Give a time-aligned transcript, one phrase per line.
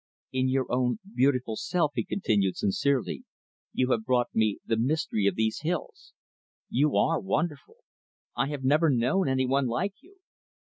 [0.31, 3.23] "In your own beautiful self," he continued sincerely
[3.71, 6.13] "you have brought me the mystery of these hills.
[6.71, 7.77] You are wonderful!
[8.35, 10.15] I have never known any one like you."